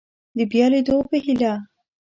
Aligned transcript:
د 0.37 0.39
بیا 0.51 0.65
لیدو 0.73 0.95
په 1.09 1.15
هیله 1.25 1.53